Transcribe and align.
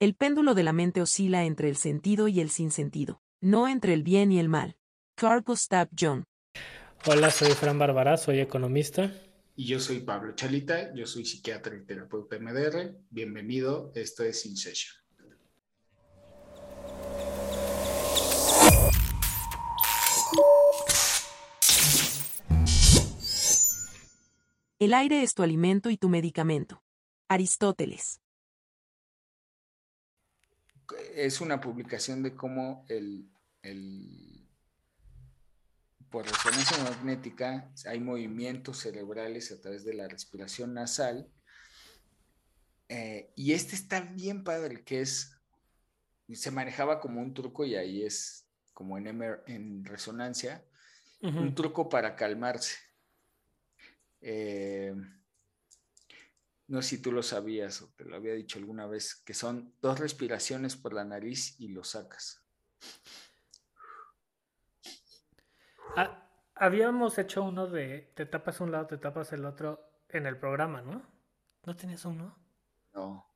El 0.00 0.14
péndulo 0.14 0.54
de 0.54 0.62
la 0.62 0.72
mente 0.72 1.02
oscila 1.02 1.44
entre 1.44 1.68
el 1.68 1.74
sentido 1.74 2.28
y 2.28 2.38
el 2.38 2.50
sinsentido, 2.50 3.20
no 3.40 3.66
entre 3.66 3.94
el 3.94 4.04
bien 4.04 4.30
y 4.30 4.38
el 4.38 4.48
mal. 4.48 4.76
Carl 5.16 5.42
Gustav 5.42 5.88
Jung. 5.98 6.22
Hola, 7.04 7.32
soy 7.32 7.50
Fran 7.50 7.80
Bárbara, 7.80 8.16
soy 8.16 8.38
economista. 8.38 9.12
Y 9.56 9.66
yo 9.66 9.80
soy 9.80 9.98
Pablo 9.98 10.36
Chalita, 10.36 10.94
yo 10.94 11.04
soy 11.04 11.24
psiquiatra 11.24 11.74
y 11.74 11.84
terapeuta 11.84 12.38
MDR. 12.38 12.96
Bienvenido, 13.10 13.90
esto 13.96 14.22
es 14.22 14.46
In 14.46 14.56
Session. 14.56 14.94
El 24.78 24.94
aire 24.94 25.24
es 25.24 25.34
tu 25.34 25.42
alimento 25.42 25.90
y 25.90 25.96
tu 25.96 26.08
medicamento. 26.08 26.84
Aristóteles. 27.26 28.20
Es 31.14 31.40
una 31.40 31.60
publicación 31.60 32.22
de 32.22 32.34
cómo 32.34 32.84
el, 32.88 33.28
por 36.10 36.26
resonancia 36.26 36.78
magnética 36.84 37.70
hay 37.86 38.00
movimientos 38.00 38.78
cerebrales 38.78 39.52
a 39.52 39.60
través 39.60 39.84
de 39.84 39.94
la 39.94 40.08
respiración 40.08 40.74
nasal. 40.74 41.28
Eh, 42.88 43.30
y 43.36 43.52
este 43.52 43.74
está 43.74 44.00
bien 44.00 44.44
padre, 44.44 44.82
que 44.82 45.02
es, 45.02 45.36
se 46.32 46.50
manejaba 46.50 47.00
como 47.00 47.20
un 47.20 47.34
truco 47.34 47.64
y 47.64 47.76
ahí 47.76 48.02
es 48.02 48.46
como 48.72 48.96
en, 48.96 49.06
en 49.46 49.84
resonancia, 49.84 50.64
un 51.20 51.54
truco 51.54 51.88
para 51.88 52.14
calmarse. 52.14 52.76
Eh, 54.20 54.94
no 56.68 56.82
sé 56.82 56.96
si 56.96 57.02
tú 57.02 57.12
lo 57.12 57.22
sabías 57.22 57.80
o 57.82 57.88
te 57.96 58.04
lo 58.04 58.14
había 58.16 58.34
dicho 58.34 58.58
alguna 58.58 58.86
vez, 58.86 59.16
que 59.16 59.32
son 59.32 59.74
dos 59.80 59.98
respiraciones 59.98 60.76
por 60.76 60.92
la 60.92 61.04
nariz 61.04 61.58
y 61.58 61.68
lo 61.68 61.82
sacas. 61.82 62.44
Ah, 65.96 66.30
habíamos 66.54 67.18
hecho 67.18 67.42
uno 67.42 67.66
de 67.66 68.12
te 68.14 68.26
tapas 68.26 68.60
un 68.60 68.70
lado, 68.70 68.86
te 68.86 68.98
tapas 68.98 69.32
el 69.32 69.46
otro 69.46 69.80
en 70.10 70.26
el 70.26 70.38
programa, 70.38 70.82
¿no? 70.82 71.02
¿No 71.64 71.74
tenías 71.74 72.04
uno? 72.04 72.38
No, 72.92 73.26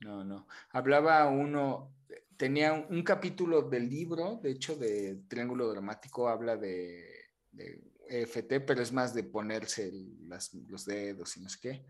no, 0.00 0.24
no. 0.24 0.48
Hablaba 0.70 1.26
uno, 1.28 1.94
tenía 2.38 2.72
un, 2.72 3.02
capítulo 3.02 3.60
del 3.60 3.90
libro, 3.90 4.40
de 4.42 4.52
hecho, 4.52 4.74
de 4.74 5.24
Triángulo 5.28 5.68
Dramático, 5.68 6.30
habla 6.30 6.56
de, 6.56 7.26
de 7.52 7.82
EFT, 8.08 8.60
pero 8.66 8.80
es 8.80 8.90
más 8.90 9.12
de 9.12 9.24
ponerse 9.24 9.92
los 10.66 10.86
dedos 10.86 11.36
y 11.36 11.42
no 11.42 11.50
sé 11.50 11.58
qué 11.60 11.86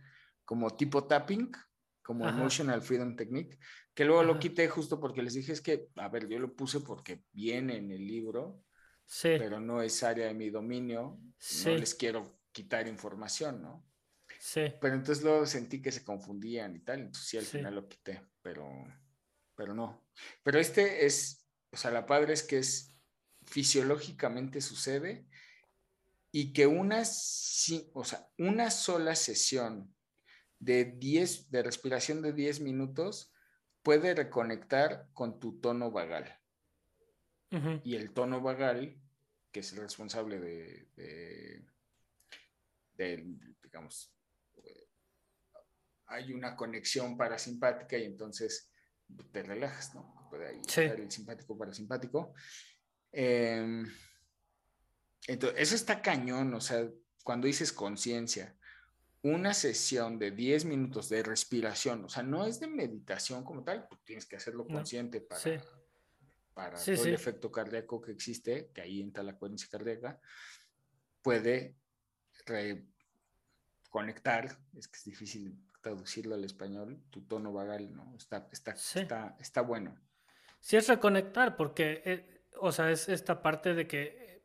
como 0.51 0.75
tipo 0.75 1.05
tapping, 1.05 1.53
como 2.03 2.29
Emotional 2.29 2.83
Freedom 2.83 3.15
Technique, 3.15 3.57
que 3.95 4.05
luego 4.05 4.25
lo 4.25 4.41
quité 4.41 4.67
justo 4.67 4.99
porque 4.99 5.23
les 5.23 5.35
dije 5.35 5.53
es 5.53 5.61
que, 5.61 5.87
a 5.95 6.09
ver, 6.09 6.27
yo 6.27 6.41
lo 6.41 6.57
puse 6.57 6.81
porque 6.81 7.23
viene 7.31 7.77
en 7.77 7.93
el 7.93 8.05
libro, 8.05 8.65
pero 9.23 9.61
no 9.61 9.81
es 9.81 10.03
área 10.03 10.27
de 10.27 10.35
mi 10.35 10.51
dominio, 10.51 11.21
no 11.65 11.77
les 11.77 11.95
quiero 11.95 12.41
quitar 12.51 12.89
información, 12.89 13.63
¿no? 13.63 13.87
Sí. 14.41 14.63
Pero 14.81 14.97
entonces 14.97 15.23
luego 15.23 15.47
sentí 15.47 15.81
que 15.81 15.93
se 15.93 16.03
confundían 16.03 16.75
y 16.75 16.81
tal, 16.81 16.99
entonces 16.99 17.29
sí 17.29 17.39
al 17.39 17.45
final 17.45 17.77
lo 17.77 17.89
quité, 17.89 18.21
pero, 18.43 18.69
pero 19.55 19.73
no. 19.73 20.05
Pero 20.43 20.59
este 20.59 21.07
es, 21.07 21.47
o 21.71 21.77
sea, 21.77 21.93
la 21.93 22.07
padre 22.07 22.33
es 22.33 22.43
que 22.43 22.59
es 22.59 22.99
fisiológicamente 23.47 24.61
sucede 24.61 25.29
y 26.33 26.53
que 26.53 26.67
una, 26.67 27.03
o 27.03 28.05
sea, 28.05 28.29
una 28.37 28.73
sola 28.73 29.15
sesión 29.15 29.95
de 30.61 30.85
10, 30.85 31.51
de 31.51 31.63
respiración 31.63 32.23
de 32.23 32.33
10 32.33 32.61
minutos 32.61 33.35
puede 33.83 34.15
reconectar 34.15 35.09
con 35.13 35.41
tu 35.41 35.59
tono 35.59 35.91
vagal. 35.91 36.37
Y 37.83 37.97
el 37.97 38.13
tono 38.13 38.41
vagal, 38.41 38.97
que 39.51 39.59
es 39.59 39.73
el 39.73 39.81
responsable 39.81 40.39
de, 40.39 41.65
digamos, 43.61 44.15
hay 46.07 46.33
una 46.33 46.55
conexión 46.55 47.17
parasimpática 47.17 47.99
y 47.99 48.05
entonces 48.05 48.71
te 49.33 49.43
relajas, 49.43 49.95
¿no? 49.97 50.29
Puede 50.31 50.61
estar 50.61 51.01
el 51.01 51.11
simpático 51.11 51.59
parasimpático. 51.59 52.35
Em, 53.11 53.85
entonces, 55.27 55.61
eso 55.61 55.75
está 55.75 56.03
cañón, 56.03 56.55
o 56.55 56.61
sea, 56.61 56.89
cuando 57.25 57.49
dices 57.49 57.73
conciencia, 57.73 58.57
una 59.23 59.53
sesión 59.53 60.19
de 60.19 60.31
10 60.31 60.65
minutos 60.65 61.09
de 61.09 61.23
respiración, 61.23 62.05
o 62.05 62.09
sea, 62.09 62.23
no 62.23 62.47
es 62.47 62.59
de 62.59 62.69
meditación 62.69 63.45
como 63.45 63.63
tal, 63.63 63.87
tienes 64.05 64.27
que 64.27 64.37
hacerlo 64.37 64.67
consciente 64.67 65.21
para, 65.21 65.41
para 66.55 66.79
todo 66.79 67.05
el 67.05 67.15
efecto 67.15 67.53
cardíaco 67.53 68.01
que 68.01 68.13
existe, 68.13 68.71
que 68.73 68.81
ahí 68.81 69.01
entra 69.01 69.23
la 69.23 69.37
coherencia 69.37 69.69
cardíaca, 69.71 70.19
puede 71.21 71.77
conectar, 73.91 74.59
es 74.77 74.89
que 74.89 74.97
es 74.97 75.05
difícil 75.05 75.59
traducirlo 75.83 76.35
al 76.35 76.45
español, 76.45 77.03
tu 77.11 77.23
tono 77.23 77.53
vagal, 77.53 77.95
¿no? 77.95 78.15
Está, 78.17 78.49
está, 78.53 78.73
está, 78.73 79.37
está 79.39 79.61
bueno. 79.61 79.99
Sí, 80.61 80.77
es 80.77 80.89
reconectar, 80.89 81.57
porque, 81.57 82.03
eh, 82.05 82.43
o 82.59 82.73
sea, 82.73 82.91
es 82.91 83.09
esta 83.09 83.43
parte 83.43 83.75
de 83.75 83.87
que... 83.87 84.43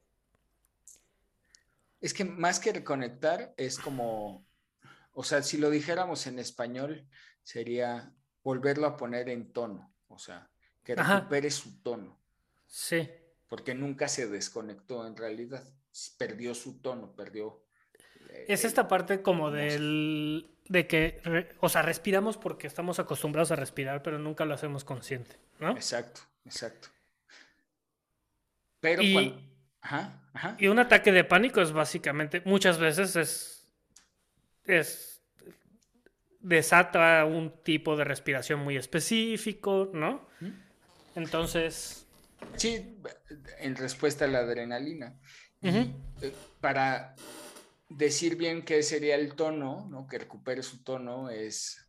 Es 2.01 2.13
que 2.13 2.25
más 2.25 2.59
que 2.59 2.71
reconectar, 2.71 3.53
es 3.57 3.77
como 3.77 4.45
o 5.15 5.23
sea, 5.23 5.41
si 5.41 5.57
lo 5.57 5.69
dijéramos 5.69 6.27
en 6.27 6.39
español, 6.39 7.07
sería 7.41 8.13
volverlo 8.43 8.85
a 8.85 8.97
poner 8.97 9.29
en 9.29 9.51
tono, 9.53 9.95
o 10.09 10.19
sea, 10.19 10.49
que 10.83 10.93
recupere 10.93 11.49
su 11.49 11.81
tono. 11.81 12.19
Sí. 12.67 13.09
Porque 13.47 13.73
nunca 13.73 14.09
se 14.09 14.27
desconectó 14.27 15.07
en 15.07 15.15
realidad, 15.15 15.63
perdió 16.17 16.53
su 16.53 16.81
tono, 16.81 17.15
perdió... 17.15 17.63
Eh, 18.29 18.45
es 18.49 18.65
esta 18.65 18.89
parte 18.89 19.21
como 19.21 19.51
del... 19.51 20.53
de 20.67 20.85
que, 20.85 21.21
o 21.61 21.69
sea, 21.69 21.81
respiramos 21.81 22.37
porque 22.37 22.67
estamos 22.67 22.99
acostumbrados 22.99 23.51
a 23.51 23.55
respirar, 23.55 24.03
pero 24.03 24.19
nunca 24.19 24.43
lo 24.43 24.53
hacemos 24.53 24.83
consciente, 24.83 25.37
¿no? 25.59 25.71
Exacto, 25.71 26.21
exacto. 26.43 26.89
Pero 28.81 29.01
cuando... 29.13 29.41
Ajá, 29.79 30.29
ajá. 30.33 30.57
Y 30.59 30.67
un 30.67 30.79
ataque 30.79 31.13
de 31.13 31.23
pánico 31.23 31.61
es 31.61 31.71
básicamente, 31.71 32.41
muchas 32.43 32.79
veces 32.79 33.15
es 33.15 33.54
es, 34.65 35.21
desata 36.39 37.25
un 37.25 37.63
tipo 37.63 37.95
de 37.95 38.03
respiración 38.03 38.59
muy 38.61 38.77
específico, 38.77 39.89
¿no? 39.93 40.27
Entonces... 41.15 42.05
Sí, 42.57 42.97
en 43.59 43.75
respuesta 43.75 44.25
a 44.25 44.27
la 44.27 44.39
adrenalina. 44.39 45.19
Eh, 45.61 45.91
para 46.61 47.15
decir 47.89 48.35
bien 48.35 48.63
qué 48.63 48.83
sería 48.83 49.15
el 49.15 49.33
tono, 49.33 49.87
¿no? 49.89 50.07
Que 50.07 50.19
recupere 50.19 50.61
su 50.61 50.83
tono 50.83 51.29
es 51.29 51.85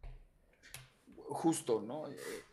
justo, 1.29 1.83
¿no? 1.83 2.09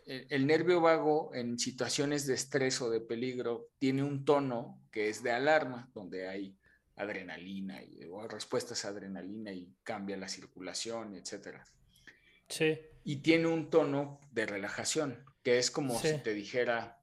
Eh, 0.05 0.27
el, 0.29 0.47
nervio 0.47 0.81
vago 0.81 1.33
en 1.33 1.57
situaciones 1.59 2.25
de 2.25 2.33
estrés 2.33 2.81
o 2.81 2.89
de 2.89 2.99
peligro 2.99 3.69
tiene 3.79 4.03
un 4.03 4.25
tono 4.25 4.81
que 4.91 5.09
es 5.09 5.23
de 5.23 5.31
alarma, 5.31 5.89
donde 5.93 6.27
hay 6.27 6.57
adrenalina 6.95 7.83
y, 7.83 8.03
o 8.05 8.27
respuestas 8.27 8.85
a 8.85 8.89
adrenalina 8.89 9.51
y 9.51 9.75
cambia 9.83 10.17
la 10.17 10.27
circulación, 10.27 11.15
etc. 11.15 11.57
Sí. 12.47 12.79
Y 13.03 13.17
tiene 13.17 13.47
un 13.47 13.69
tono 13.69 14.19
de 14.31 14.45
relajación, 14.45 15.23
que 15.43 15.57
es 15.57 15.71
como 15.71 15.99
si 15.99 16.17
te 16.19 16.33
dijera, 16.33 17.01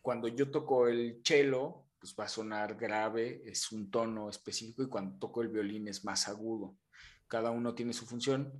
cuando 0.00 0.28
yo 0.28 0.50
toco 0.50 0.88
el 0.88 1.20
cello, 1.24 1.84
pues 1.98 2.14
va 2.18 2.24
a 2.24 2.28
sonar 2.28 2.76
grave, 2.76 3.42
es 3.44 3.72
un 3.72 3.90
tono 3.90 4.30
específico, 4.30 4.82
y 4.82 4.88
cuando 4.88 5.18
toco 5.18 5.42
el 5.42 5.48
violín 5.48 5.88
es 5.88 6.04
más 6.04 6.28
agudo. 6.28 6.76
Cada 7.26 7.50
uno 7.50 7.74
tiene 7.74 7.92
su 7.92 8.06
función. 8.06 8.52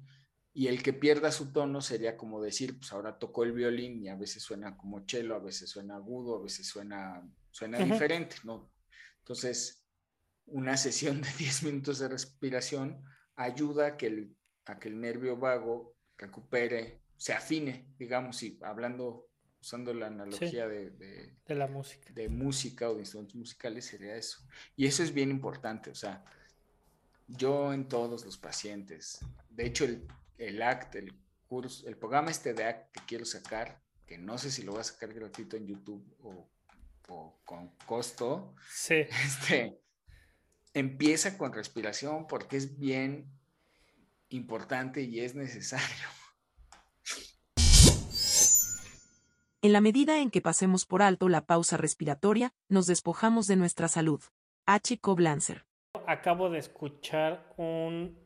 Y 0.52 0.66
el 0.66 0.82
que 0.82 0.92
pierda 0.92 1.30
su 1.30 1.52
tono 1.52 1.80
sería 1.80 2.16
como 2.16 2.43
decir, 2.43 2.78
pues 2.78 2.93
ahora 2.93 3.19
toco 3.19 3.44
el 3.44 3.52
violín 3.52 4.02
y 4.02 4.08
a 4.08 4.16
veces 4.16 4.43
suena 4.43 4.76
como 4.76 5.05
cello, 5.06 5.37
a 5.37 5.38
veces 5.38 5.70
suena 5.70 5.94
agudo, 5.94 6.37
a 6.37 6.43
veces 6.43 6.66
suena, 6.66 7.22
suena 7.50 7.78
diferente, 7.78 8.37
¿no? 8.43 8.72
Entonces, 9.20 9.77
una 10.50 10.76
sesión 10.76 11.20
de 11.20 11.28
10 11.38 11.62
minutos 11.64 11.98
de 11.98 12.08
respiración 12.08 13.02
ayuda 13.36 13.86
a 13.86 13.96
que 13.96 14.06
el, 14.06 14.36
a 14.66 14.78
que 14.78 14.88
el 14.88 15.00
nervio 15.00 15.36
vago 15.36 15.96
recupere, 16.16 17.02
se 17.16 17.32
afine, 17.32 17.94
digamos, 17.98 18.42
y 18.42 18.58
hablando, 18.62 19.28
usando 19.60 19.94
la 19.94 20.06
analogía 20.06 20.66
de, 20.66 20.90
de, 20.90 21.54
la 21.54 21.66
música. 21.66 22.10
De 22.12 22.28
música 22.28 22.90
o 22.90 22.94
de 22.94 23.00
instrumentos 23.00 23.36
musicales, 23.36 23.86
sería 23.86 24.16
eso. 24.16 24.40
Y 24.76 24.86
eso 24.86 25.02
es 25.02 25.12
bien 25.12 25.30
importante, 25.30 25.90
o 25.90 25.94
sea, 25.94 26.24
yo 27.28 27.72
en 27.72 27.88
todos 27.88 28.24
los 28.24 28.38
pacientes, 28.38 29.20
de 29.50 29.66
hecho 29.66 29.84
el, 29.84 30.08
el 30.38 30.62
ACT, 30.62 30.96
el 30.96 31.14
curso, 31.46 31.86
el 31.86 31.96
programa 31.96 32.30
este 32.30 32.54
de 32.54 32.64
ACT 32.64 32.92
que 32.92 33.00
quiero 33.06 33.24
sacar, 33.24 33.82
que 34.06 34.18
no 34.18 34.38
sé 34.38 34.50
si 34.50 34.62
lo 34.62 34.72
voy 34.72 34.80
a 34.80 34.84
sacar 34.84 35.12
gratuito 35.12 35.56
en 35.56 35.66
YouTube 35.66 36.16
o, 36.22 36.48
o 37.08 37.40
con 37.44 37.76
costo, 37.86 38.54
sí. 38.70 38.94
este, 39.26 39.78
empieza 40.80 41.38
con 41.38 41.52
respiración 41.52 42.26
porque 42.26 42.56
es 42.56 42.78
bien 42.78 43.30
importante 44.28 45.02
y 45.02 45.20
es 45.20 45.34
necesario. 45.34 46.06
En 49.60 49.72
la 49.72 49.80
medida 49.80 50.20
en 50.20 50.30
que 50.30 50.40
pasemos 50.40 50.86
por 50.86 51.02
alto 51.02 51.28
la 51.28 51.44
pausa 51.46 51.76
respiratoria, 51.76 52.54
nos 52.69 52.86
despojamos 52.86 53.48
de 53.48 53.56
nuestra 53.56 53.88
salud. 53.88 54.22
H. 54.66 54.98
Coblancer. 55.00 55.64
Acabo 56.06 56.48
de 56.48 56.58
escuchar 56.58 57.52
un, 57.56 58.16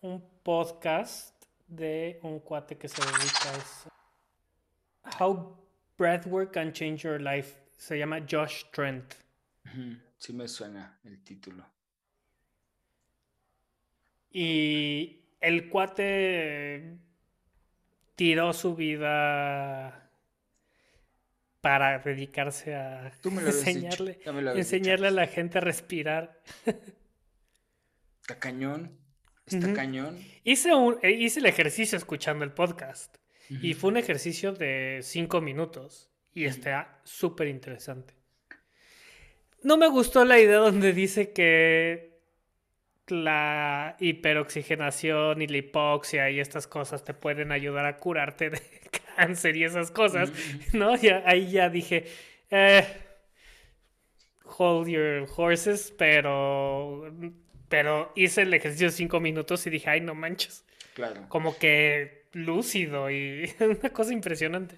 un 0.00 0.24
podcast 0.42 1.44
de 1.66 2.18
un 2.22 2.40
cuate 2.40 2.78
que 2.78 2.88
se 2.88 3.02
dedica 3.02 3.50
a 3.50 3.56
eso. 3.56 3.90
How 5.20 5.58
Breathwork 5.98 6.52
Can 6.52 6.72
Change 6.72 7.02
Your 7.02 7.20
Life. 7.20 7.60
Se 7.76 7.98
llama 7.98 8.24
Josh 8.28 8.64
Trent. 8.72 9.27
Sí 10.16 10.32
me 10.32 10.48
suena 10.48 10.98
el 11.04 11.22
título. 11.22 11.64
Y 14.30 15.20
el 15.40 15.68
cuate 15.68 16.98
tiró 18.14 18.52
su 18.52 18.74
vida 18.74 20.10
para 21.60 21.98
dedicarse 21.98 22.74
a 22.74 23.12
enseñarle, 23.24 24.20
enseñarle 24.54 25.08
a 25.08 25.12
la 25.12 25.26
gente 25.26 25.58
a 25.58 25.60
respirar. 25.60 26.40
Está 28.20 28.38
cañón. 28.38 28.98
Está 29.46 29.72
cañón. 29.72 30.18
Hice, 30.44 30.70
eh, 31.02 31.12
hice 31.12 31.40
el 31.40 31.46
ejercicio 31.46 31.96
escuchando 31.96 32.44
el 32.44 32.52
podcast. 32.52 33.16
Y 33.48 33.72
fue 33.72 33.90
un 33.90 33.96
ejercicio 33.96 34.52
de 34.52 35.00
cinco 35.02 35.40
minutos. 35.40 36.10
Y 36.34 36.44
está 36.44 37.00
súper 37.02 37.48
interesante. 37.48 38.17
No 39.62 39.76
me 39.76 39.88
gustó 39.88 40.24
la 40.24 40.38
idea 40.38 40.58
donde 40.58 40.92
dice 40.92 41.32
que 41.32 42.08
la 43.08 43.96
hiperoxigenación 43.98 45.42
y 45.42 45.46
la 45.46 45.56
hipoxia 45.58 46.30
y 46.30 46.40
estas 46.40 46.66
cosas 46.66 47.04
te 47.04 47.14
pueden 47.14 47.52
ayudar 47.52 47.86
a 47.86 47.96
curarte 47.96 48.50
de 48.50 48.60
cáncer 49.16 49.56
y 49.56 49.64
esas 49.64 49.90
cosas, 49.90 50.30
¿no? 50.72 50.96
Ya, 50.96 51.22
ahí 51.26 51.50
ya 51.50 51.68
dije, 51.68 52.06
eh, 52.50 52.86
hold 54.58 54.88
your 54.88 55.28
horses, 55.36 55.92
pero, 55.96 57.12
pero 57.68 58.12
hice 58.14 58.42
el 58.42 58.54
ejercicio 58.54 58.90
cinco 58.90 59.20
minutos 59.20 59.66
y 59.66 59.70
dije, 59.70 59.90
ay, 59.90 60.00
no 60.00 60.14
manches. 60.14 60.64
Claro. 60.94 61.26
Como 61.28 61.56
que 61.58 62.26
lúcido 62.32 63.10
y 63.10 63.52
una 63.60 63.90
cosa 63.90 64.12
impresionante. 64.12 64.76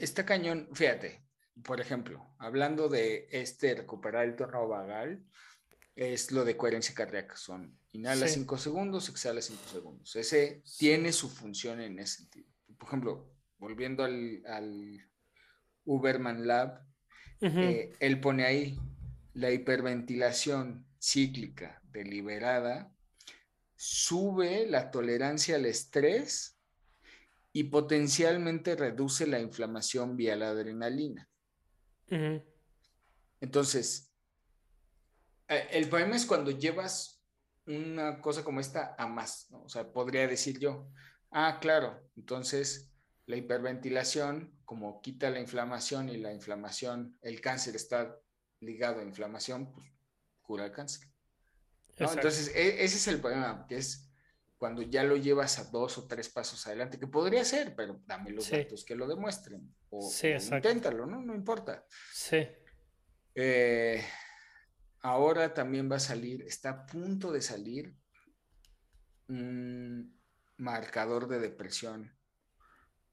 Está 0.00 0.24
cañón, 0.26 0.68
fíjate, 0.74 1.21
por 1.64 1.80
ejemplo, 1.80 2.34
hablando 2.38 2.88
de 2.88 3.28
este 3.30 3.74
recuperar 3.74 4.24
el 4.24 4.36
tono 4.36 4.68
vagal, 4.68 5.24
es 5.94 6.32
lo 6.32 6.44
de 6.44 6.56
coherencia 6.56 6.94
cardíaca. 6.94 7.36
Son 7.36 7.78
inhala 7.92 8.26
5 8.26 8.58
segundos, 8.58 9.08
exhala 9.08 9.42
5 9.42 9.60
segundos. 9.70 10.16
Ese 10.16 10.62
tiene 10.78 11.12
su 11.12 11.28
función 11.28 11.80
en 11.80 11.98
ese 11.98 12.18
sentido. 12.18 12.48
Por 12.78 12.88
ejemplo, 12.88 13.34
volviendo 13.58 14.04
al, 14.04 14.42
al 14.46 15.06
Uberman 15.84 16.46
Lab, 16.46 16.80
eh, 17.40 17.92
él 17.98 18.20
pone 18.20 18.44
ahí 18.44 18.78
la 19.34 19.50
hiperventilación 19.50 20.86
cíclica 21.00 21.82
deliberada 21.90 22.92
sube 23.84 24.64
la 24.68 24.92
tolerancia 24.92 25.56
al 25.56 25.66
estrés 25.66 26.56
y 27.52 27.64
potencialmente 27.64 28.76
reduce 28.76 29.26
la 29.26 29.40
inflamación 29.40 30.16
vía 30.16 30.36
la 30.36 30.50
adrenalina. 30.50 31.28
Entonces, 33.40 34.12
eh, 35.48 35.68
el 35.72 35.88
problema 35.88 36.16
es 36.16 36.26
cuando 36.26 36.50
llevas 36.50 37.22
una 37.66 38.20
cosa 38.20 38.44
como 38.44 38.60
esta 38.60 38.94
a 38.98 39.06
más, 39.06 39.50
¿no? 39.50 39.62
O 39.62 39.68
sea, 39.68 39.92
podría 39.92 40.26
decir 40.26 40.58
yo, 40.58 40.88
ah, 41.30 41.58
claro, 41.60 42.00
entonces 42.16 42.90
la 43.26 43.36
hiperventilación, 43.36 44.58
como 44.64 45.00
quita 45.00 45.30
la 45.30 45.40
inflamación 45.40 46.08
y 46.08 46.16
la 46.16 46.32
inflamación, 46.32 47.16
el 47.22 47.40
cáncer 47.40 47.76
está 47.76 48.18
ligado 48.60 49.00
a 49.00 49.04
inflamación, 49.04 49.72
pues 49.72 49.86
cura 50.42 50.66
el 50.66 50.72
cáncer. 50.72 51.08
Entonces, 51.96 52.48
e, 52.54 52.84
ese 52.84 52.96
es 52.96 53.08
el 53.08 53.20
problema, 53.20 53.66
que 53.68 53.76
es 53.76 54.11
cuando 54.62 54.82
ya 54.82 55.02
lo 55.02 55.16
llevas 55.16 55.58
a 55.58 55.64
dos 55.64 55.98
o 55.98 56.06
tres 56.06 56.28
pasos 56.28 56.64
adelante, 56.68 56.96
que 56.96 57.08
podría 57.08 57.44
ser, 57.44 57.74
pero 57.74 58.00
dame 58.06 58.30
los 58.30 58.48
datos 58.48 58.84
que 58.84 58.94
lo 58.94 59.08
demuestren. 59.08 59.74
O, 59.90 60.08
inténtalo, 60.22 61.04
¿no? 61.04 61.20
No 61.20 61.34
importa. 61.34 61.84
Sí. 62.12 62.46
Eh, 63.34 64.00
ahora 65.00 65.52
también 65.52 65.90
va 65.90 65.96
a 65.96 65.98
salir, 65.98 66.42
está 66.42 66.70
a 66.70 66.86
punto 66.86 67.32
de 67.32 67.42
salir 67.42 67.96
un 69.26 70.16
marcador 70.58 71.26
de 71.26 71.40
depresión, 71.40 72.16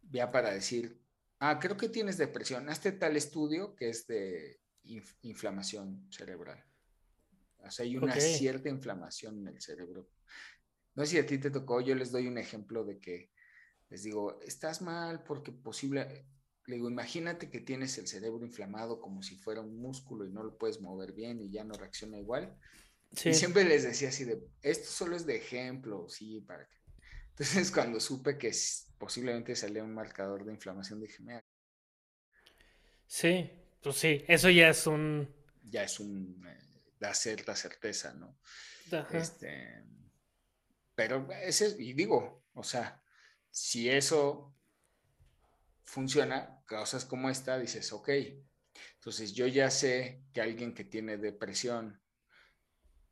ya 0.04 0.30
para 0.30 0.52
decir, 0.52 1.02
ah, 1.40 1.58
creo 1.58 1.78
que 1.78 1.90
tienes 1.90 2.20
depresión, 2.20 2.70
hazte 2.70 2.92
tal 2.92 3.18
estudio 3.18 3.76
que 3.76 3.90
es 3.90 4.06
de 4.06 4.62
inflamación 4.84 6.06
cerebral. 6.12 6.64
O 7.58 7.72
sea, 7.72 7.86
hay 7.86 7.98
una 7.98 8.20
cierta 8.20 8.70
inflamación 8.70 9.40
en 9.40 9.48
el 9.48 9.60
cerebro 9.60 10.12
no 11.00 11.06
sé 11.06 11.12
si 11.12 11.18
a 11.18 11.26
ti 11.26 11.38
te 11.38 11.50
tocó, 11.50 11.80
yo 11.80 11.96
les 11.96 12.12
doy 12.12 12.28
un 12.28 12.38
ejemplo 12.38 12.84
de 12.84 13.00
que 13.00 13.32
les 13.88 14.04
digo, 14.04 14.38
estás 14.42 14.82
mal 14.82 15.24
porque 15.24 15.54
posible, 15.54 16.26
le 16.66 16.76
digo, 16.76 16.90
imagínate 16.90 17.50
que 17.50 17.62
tienes 17.62 17.98
el 18.00 18.06
cerebro 18.06 18.46
inflamado 18.46 19.00
como 19.00 19.24
si 19.24 19.38
fuera 19.38 19.62
un 19.62 19.78
músculo 19.78 20.26
y 20.26 20.30
no 20.30 20.44
lo 20.44 20.58
puedes 20.58 20.82
mover 20.82 21.14
bien 21.14 21.42
y 21.42 21.52
ya 21.52 21.64
no 21.64 21.74
reacciona 21.76 22.20
igual. 22.20 22.54
Y 23.24 23.34
siempre 23.34 23.64
les 23.64 23.84
decía 23.84 24.10
así 24.10 24.26
de, 24.26 24.44
esto 24.62 24.90
solo 24.90 25.16
es 25.16 25.26
de 25.26 25.38
ejemplo, 25.38 26.10
sí, 26.10 26.42
para 26.42 26.68
que... 26.68 26.76
Entonces 27.30 27.72
cuando 27.72 28.02
supe 28.02 28.38
que 28.38 28.52
posiblemente 28.98 29.56
salía 29.56 29.86
un 29.86 29.94
marcador 29.94 30.44
de 30.44 30.52
inflamación, 30.52 31.00
dije, 31.00 31.24
mira. 31.24 31.42
Sí, 33.08 33.50
pues 33.82 33.96
sí, 33.96 34.26
eso 34.28 34.50
ya 34.50 34.68
es 34.68 34.86
un... 34.86 35.34
Ya 35.64 35.84
es 35.84 35.98
un... 36.02 36.46
Eh, 36.46 36.84
da 37.00 37.14
cierta 37.14 37.56
certeza, 37.56 38.14
¿no? 38.16 38.38
Este 39.14 39.86
pero 41.00 41.26
ese, 41.32 41.78
y 41.80 41.94
digo, 41.94 42.44
o 42.52 42.62
sea, 42.62 43.02
si 43.50 43.90
eso 43.90 44.54
funciona, 45.86 46.62
cosas 46.68 47.06
como 47.06 47.30
esta, 47.30 47.58
dices, 47.58 47.94
ok, 47.94 48.10
entonces 48.96 49.32
yo 49.32 49.48
ya 49.48 49.72
sé 49.72 50.26
que 50.34 50.42
alguien 50.42 50.74
que 50.74 50.84
tiene 50.84 51.16
depresión 51.16 52.02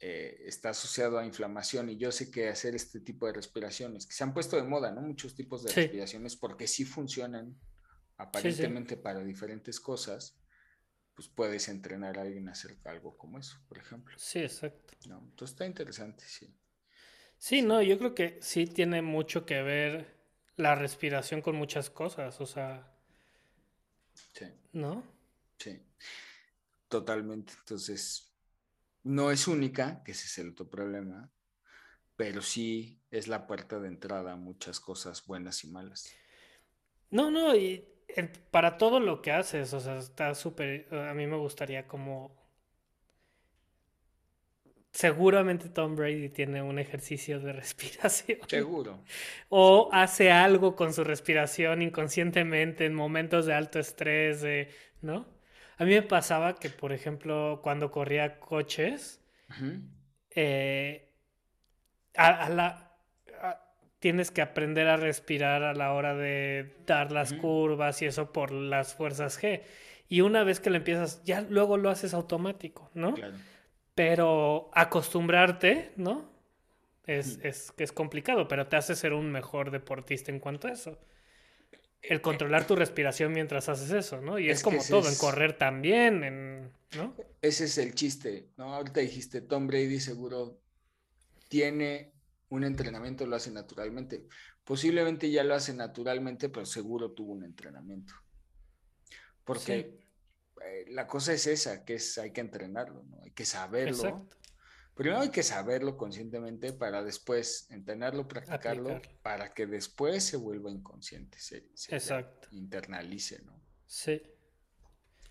eh, 0.01 0.35
está 0.45 0.71
asociado 0.71 1.17
a 1.17 1.25
inflamación 1.25 1.87
y 1.87 1.95
yo 1.95 2.11
sé 2.11 2.29
que 2.29 2.49
hacer 2.49 2.75
este 2.75 2.99
tipo 2.99 3.25
de 3.25 3.31
respiraciones, 3.31 4.05
que 4.05 4.15
se 4.15 4.25
han 4.25 4.33
puesto 4.33 4.57
de 4.57 4.63
moda, 4.63 4.91
¿no? 4.91 5.01
Muchos 5.01 5.33
tipos 5.33 5.63
de 5.63 5.71
respiraciones 5.71 6.35
porque 6.35 6.67
sí 6.67 6.83
funcionan 6.83 7.57
aparentemente 8.17 8.97
para 8.97 9.23
diferentes 9.23 9.79
cosas, 9.79 10.37
pues 11.13 11.29
puedes 11.29 11.69
entrenar 11.69 12.19
a 12.19 12.23
alguien 12.23 12.49
a 12.49 12.51
hacer 12.51 12.77
algo 12.83 13.17
como 13.17 13.39
eso, 13.39 13.55
por 13.69 13.77
ejemplo. 13.77 14.13
Sí, 14.19 14.39
exacto. 14.39 14.93
¿No? 15.07 15.19
Entonces 15.19 15.53
está 15.53 15.65
interesante, 15.65 16.25
sí. 16.27 16.53
Sí, 17.37 17.61
no, 17.61 17.81
yo 17.81 17.97
creo 17.97 18.15
que 18.15 18.39
sí 18.41 18.65
tiene 18.65 19.01
mucho 19.01 19.45
que 19.45 19.61
ver 19.61 20.15
la 20.55 20.75
respiración 20.75 21.41
con 21.41 21.55
muchas 21.55 21.89
cosas, 21.89 22.41
o 22.41 22.45
sea. 22.45 22.91
Sí. 24.33 24.45
¿No? 24.73 25.03
Sí, 25.57 25.79
totalmente. 26.87 27.53
Entonces, 27.59 28.33
no 29.03 29.31
es 29.31 29.47
única, 29.47 30.03
que 30.03 30.11
ese 30.11 30.25
es 30.25 30.37
el 30.39 30.49
otro 30.49 30.69
problema, 30.69 31.31
pero 32.15 32.41
sí 32.41 32.99
es 33.11 33.27
la 33.27 33.47
puerta 33.47 33.79
de 33.79 33.87
entrada 33.87 34.33
a 34.33 34.35
muchas 34.35 34.79
cosas 34.79 35.25
buenas 35.25 35.63
y 35.63 35.67
malas. 35.67 36.11
No, 37.09 37.31
no, 37.31 37.55
y 37.55 37.87
para 38.51 38.77
todo 38.77 38.99
lo 38.99 39.21
que 39.21 39.31
haces, 39.31 39.73
o 39.73 39.79
sea, 39.79 39.97
está 39.97 40.35
súper, 40.35 40.93
a 40.93 41.13
mí 41.13 41.27
me 41.27 41.37
gustaría 41.37 41.87
como 41.87 42.36
seguramente 44.97 45.69
Tom 45.69 45.95
Brady 45.95 46.29
tiene 46.29 46.63
un 46.63 46.79
ejercicio 46.79 47.39
de 47.39 47.53
respiración. 47.53 48.39
Seguro. 48.47 49.03
O 49.49 49.89
hace 49.91 50.31
algo 50.31 50.75
con 50.75 50.91
su 50.91 51.03
respiración 51.03 51.83
inconscientemente 51.83 52.85
en 52.85 52.95
momentos 52.95 53.45
de 53.45 53.53
alto 53.53 53.77
estrés, 53.77 54.43
¿no? 55.01 55.27
A 55.77 55.85
mí 55.85 55.91
me 55.91 56.01
pasaba 56.01 56.55
que, 56.55 56.71
por 56.71 56.93
ejemplo, 56.93 57.59
cuando 57.61 57.91
corría 57.91 58.39
coches, 58.39 59.21
eh, 60.31 61.13
a, 62.15 62.49
la, 62.49 62.97
tienes 63.99 64.31
que 64.31 64.41
aprender 64.41 64.87
a 64.87 64.97
respirar 64.97 65.61
a 65.61 65.75
la 65.75 65.93
hora 65.93 66.15
de 66.15 66.75
dar 66.87 67.11
las 67.11 67.33
curvas 67.33 68.01
y 68.01 68.07
eso 68.07 68.33
por 68.33 68.51
las 68.51 68.95
fuerzas 68.95 69.39
G. 69.39 69.61
Y 70.09 70.21
una 70.21 70.43
vez 70.43 70.59
que 70.59 70.71
lo 70.71 70.77
empiezas, 70.77 71.23
ya 71.23 71.41
luego 71.41 71.77
lo 71.77 71.91
haces 71.91 72.15
automático, 72.15 72.89
¿no? 72.95 73.13
Claro. 73.13 73.35
Pero 73.97 74.69
acostumbrarte, 74.75 75.91
¿no? 75.95 76.29
Es, 77.07 77.39
es, 77.41 77.73
es 77.77 77.91
complicado, 77.91 78.47
pero 78.47 78.67
te 78.67 78.75
hace 78.75 78.95
ser 78.95 79.13
un 79.13 79.31
mejor 79.31 79.71
deportista 79.71 80.31
en 80.31 80.39
cuanto 80.39 80.67
a 80.67 80.71
eso. 80.73 80.99
El 82.03 82.21
controlar 82.21 82.67
tu 82.67 82.75
respiración 82.75 83.33
mientras 83.33 83.69
haces 83.69 83.89
eso, 83.89 84.21
¿no? 84.21 84.37
Y 84.37 84.51
es, 84.51 84.61
como 84.61 84.83
todo, 84.87 85.09
en 85.09 85.15
correr 85.15 85.57
también, 85.57 86.23
en, 86.23 86.71
¿no? 86.95 87.15
Ese 87.41 87.65
es 87.65 87.79
el 87.79 87.95
chiste, 87.95 88.49
¿no? 88.55 88.75
Ahorita 88.75 88.99
dijiste, 88.99 89.41
Tom 89.41 89.65
Brady 89.65 89.99
seguro 89.99 90.59
tiene 91.49 92.11
un 92.49 92.65
entrenamiento, 92.65 93.25
lo 93.25 93.35
hace 93.35 93.49
naturalmente. 93.49 94.27
Posiblemente 94.63 95.31
ya 95.31 95.43
lo 95.43 95.55
hace 95.55 95.73
naturalmente, 95.73 96.49
pero 96.49 96.67
seguro 96.67 97.13
tuvo 97.13 97.33
un 97.33 97.45
entrenamiento. 97.45 98.13
Porque 99.43 99.97
eh, 100.63 100.85
la 100.89 101.07
cosa 101.07 101.33
es 101.33 101.47
esa, 101.47 101.85
que 101.85 101.95
es 101.95 102.17
hay 102.17 102.31
que 102.31 102.41
entrenarlo, 102.41 103.03
¿no? 103.03 103.21
Hay 103.23 103.31
que 103.31 103.45
saberlo. 103.45 104.27
Primero 104.95 105.21
hay 105.21 105.29
que 105.29 105.43
saberlo 105.43 105.95
conscientemente 105.95 106.73
para 106.73 107.03
después 107.03 107.67
entrenarlo, 107.69 108.27
practicarlo, 108.27 108.99
para 109.21 109.53
que 109.53 109.67
después 109.67 110.23
se 110.23 110.37
vuelva 110.37 110.71
inconsciente, 110.71 111.37
se, 111.39 111.69
internalice, 112.51 113.43
¿no? 113.43 113.61
Sí. 113.85 114.23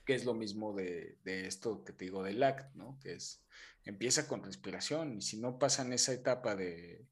Que 0.05 0.15
es 0.15 0.25
lo 0.25 0.35
mismo 0.35 0.73
de, 0.73 1.19
de, 1.25 1.49
esto 1.49 1.83
que 1.83 1.93
te 1.93 2.05
digo 2.05 2.23
del 2.23 2.45
ACT, 2.45 2.77
¿no? 2.77 2.97
Que 3.03 3.15
es, 3.15 3.45
empieza 3.83 4.29
con 4.29 4.45
respiración 4.45 5.15
y 5.15 5.23
si 5.23 5.37
no 5.37 5.59
pasan 5.59 5.93
esa 5.93 6.13
etapa 6.13 6.55
de, 6.55 7.05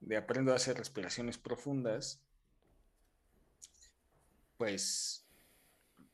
de 0.00 0.16
aprendo 0.16 0.52
a 0.52 0.56
hacer 0.56 0.76
respiraciones 0.76 1.38
profundas, 1.38 2.24
pues 4.56 5.19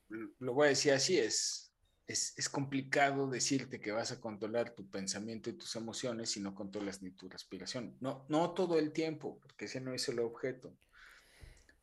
lo 0.08 0.54
voy 0.54 0.66
a 0.66 0.70
decir 0.70 0.92
así, 0.92 1.18
es, 1.18 1.66
es, 2.06 2.48
complicado 2.48 3.28
decirte 3.28 3.80
que 3.80 3.90
vas 3.90 4.12
a 4.12 4.20
controlar 4.20 4.70
tu 4.70 4.88
pensamiento 4.88 5.50
y 5.50 5.54
tus 5.54 5.74
emociones 5.76 6.30
si 6.30 6.40
no 6.40 6.54
controlas 6.54 7.02
ni 7.02 7.10
tu 7.10 7.28
respiración. 7.28 7.96
No, 8.00 8.24
no 8.28 8.52
todo 8.52 8.78
el 8.78 8.92
tiempo, 8.92 9.38
porque 9.40 9.64
ese 9.64 9.80
no 9.80 9.92
es 9.92 10.08
el 10.08 10.20
objeto, 10.20 10.76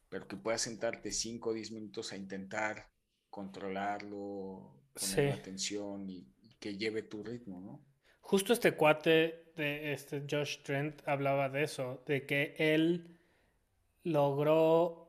pero 0.09 0.27
que 0.27 0.37
puedas 0.37 0.61
sentarte 0.61 1.11
5 1.11 1.49
o 1.49 1.53
10 1.53 1.71
minutos 1.71 2.13
a 2.13 2.17
intentar 2.17 2.89
controlarlo, 3.29 4.73
poner 4.93 5.33
atención 5.33 6.09
y, 6.09 6.29
que 6.59 6.77
lleve 6.77 7.03
tu 7.03 7.21
ritmo, 7.23 7.59
¿no? 7.59 7.83
Justo 8.21 8.53
este 8.53 8.73
cuate 8.73 9.51
de 9.57 9.91
este 9.91 10.23
Josh 10.29 10.63
Trent 10.63 11.05
hablaba 11.05 11.49
de 11.49 11.63
eso, 11.63 12.01
de 12.07 12.25
que 12.25 12.55
él 12.57 13.19
logró 14.03 15.02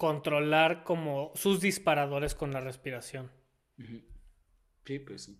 controlar 0.00 0.82
como 0.82 1.30
sus 1.34 1.60
disparadores 1.60 2.34
con 2.34 2.52
la 2.52 2.60
respiración. 2.60 3.30
Sí, 4.86 4.98
pues 4.98 5.24
sí. 5.24 5.38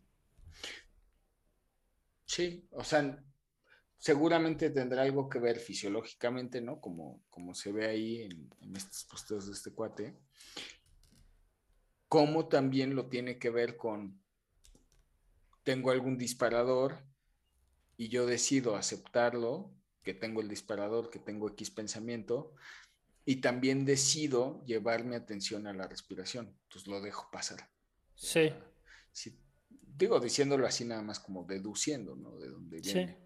Sí, 2.26 2.68
o 2.72 2.84
sea, 2.84 3.24
seguramente 3.96 4.68
tendrá 4.68 5.00
algo 5.00 5.30
que 5.30 5.38
ver 5.38 5.58
fisiológicamente, 5.58 6.60
¿no? 6.60 6.78
Como, 6.78 7.22
como 7.30 7.54
se 7.54 7.72
ve 7.72 7.86
ahí 7.86 8.20
en, 8.20 8.50
en 8.60 8.76
estos 8.76 9.04
posteos 9.04 9.46
de 9.46 9.52
este 9.54 9.72
cuate. 9.72 10.14
Como 12.06 12.48
también 12.48 12.94
lo 12.94 13.08
tiene 13.08 13.38
que 13.38 13.48
ver 13.48 13.78
con, 13.78 14.20
tengo 15.62 15.90
algún 15.90 16.18
disparador 16.18 16.98
y 17.96 18.10
yo 18.10 18.26
decido 18.26 18.76
aceptarlo, 18.76 19.72
que 20.02 20.12
tengo 20.12 20.42
el 20.42 20.48
disparador, 20.48 21.08
que 21.08 21.18
tengo 21.18 21.48
X 21.48 21.70
pensamiento, 21.70 22.52
y 23.30 23.36
también 23.36 23.84
decido 23.84 24.60
llevar 24.64 25.04
mi 25.04 25.14
atención 25.14 25.68
a 25.68 25.72
la 25.72 25.86
respiración, 25.86 26.52
pues 26.68 26.88
lo 26.88 27.00
dejo 27.00 27.28
pasar. 27.30 27.60
Sí. 28.16 28.52
digo, 29.96 30.18
diciéndolo 30.18 30.66
así 30.66 30.84
nada 30.84 31.02
más 31.02 31.20
como 31.20 31.44
deduciendo, 31.44 32.16
¿no? 32.16 32.36
De 32.38 32.48
dónde 32.48 32.80
viene, 32.80 33.16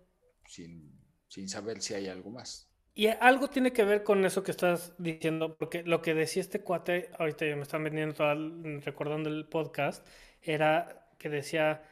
sin, 0.46 0.92
sin 1.26 1.48
saber 1.48 1.80
si 1.80 1.94
hay 1.94 2.08
algo 2.08 2.28
más. 2.28 2.70
Y 2.94 3.06
algo 3.06 3.48
tiene 3.48 3.72
que 3.72 3.82
ver 3.82 4.04
con 4.04 4.26
eso 4.26 4.42
que 4.42 4.50
estás 4.50 4.92
diciendo, 4.98 5.56
porque 5.56 5.82
lo 5.84 6.02
que 6.02 6.12
decía 6.12 6.42
este 6.42 6.60
cuate, 6.60 7.08
ahorita 7.18 7.46
ya 7.46 7.56
me 7.56 7.62
están 7.62 7.82
vendiendo 7.82 8.14
todo, 8.14 8.34
recordando 8.80 9.30
el 9.30 9.48
podcast, 9.48 10.06
era 10.42 11.08
que 11.16 11.30
decía, 11.30 11.82